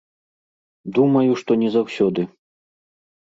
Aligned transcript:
Думаю, 0.95 1.29
што 1.41 1.51
не 1.63 1.69
заўсёды. 1.75 2.21